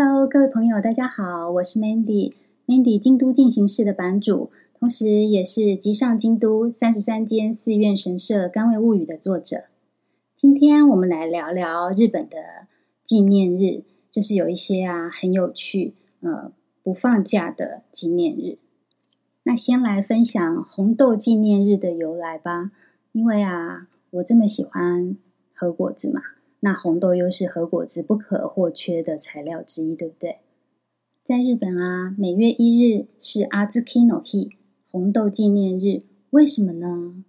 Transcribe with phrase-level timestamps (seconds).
[0.00, 9.64] Hello，各位朋友大家好，我是 Mandy，Mandy 京都进行式的版主，同时也是集上京都三十三间寺院神社甘味物语的作者。
[10.36, 12.36] 今天我们来聊聊日本的
[13.02, 16.52] 纪念日，就是有一些啊很有趣，呃，
[16.84, 18.58] 不放假的纪念日。
[19.42, 22.70] 那先来分享红豆纪念日的由来吧，
[23.10, 25.16] 因为啊，我这么喜欢
[25.52, 26.20] 和果子嘛，
[26.60, 30.38] 那红豆又是和果子不可或缺的材料之一，对不对？
[31.24, 34.48] 在日本啊，每月一日是阿兹基诺日，
[34.90, 36.02] 红豆纪念日。
[36.30, 37.22] 为什么呢？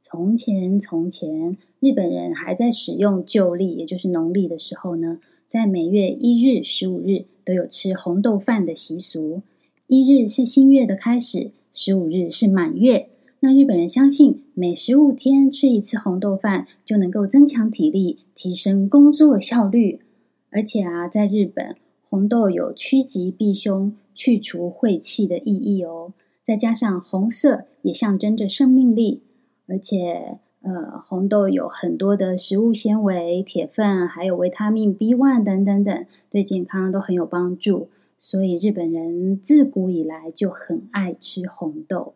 [0.00, 9.42] 从前从前，日本人还在使用旧历，也就是农历的时候呢，在每月一日、十五日都有吃红豆饭的习俗。
[9.86, 13.08] 一日是新月的开始，十五日是满月。
[13.44, 20.00] 那日本人相信，每十五天吃一次红豆饭，就能够增强体力，提升工作效率。
[20.48, 21.76] 而且啊，在日本，
[22.08, 29.20] 红豆有趋吉避凶、去除晦气的意义哦，再加上红色也象征着生命力，
[29.66, 37.88] 而且呃，红豆有很多的食物纤维、铁分，还有维他命 B one 等等等，对健康都很有帮助。
[38.18, 42.14] 所以日本人自古以来就很爱吃红豆。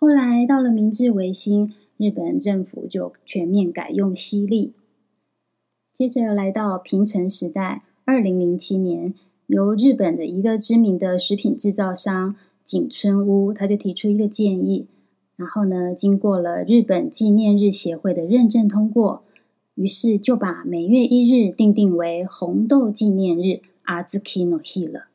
[0.00, 4.72] 后来到了明治维新，日本政府就全面改用西历。
[5.92, 7.82] 接着来到平成时代。
[8.06, 9.12] 二零零七年，
[9.46, 12.34] 由日本的一个知名的食品制造商
[12.64, 14.88] 井村屋，他就提出一个建议，
[15.36, 19.22] 然后呢，经过了日本纪念日协会的认证通过，
[19.74, 25.08] 于是就把每月一日定定为红豆纪念日阿兹基诺日了。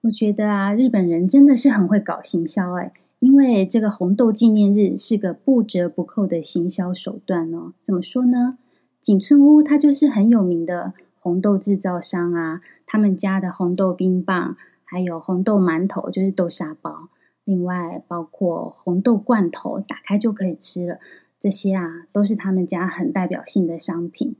[0.00, 7.74] 我觉得啊，日本人真的是很会搞行销哎，因为这个红豆纪念日是个不折不扣的行销手段哦。
[7.82, 8.58] 怎么说呢？
[9.00, 10.94] 景村屋它就是很有名的。
[11.22, 17.10] 红豆制造商啊，他们家的红豆冰棒，还有红豆馒头，就是豆沙包。
[17.44, 20.98] 另外，包括红豆罐头，打开就可以吃了。
[21.38, 24.34] 这些啊，都是他们家很代表性的商品。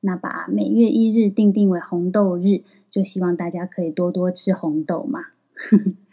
[0.00, 5.20] 那把每月一日定定为红豆日，就希望大家可以多多吃红豆嘛。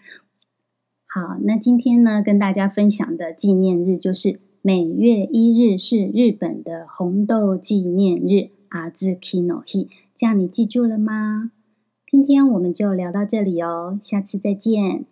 [1.12, 8.52] 好，那今天呢，跟大家分享的纪念日就是每月一日是日本的红豆纪念日。
[8.70, 11.50] 阿兹基诺日，这样你记住了吗？
[12.06, 15.06] 今天我们就聊到这里哦，下次再见。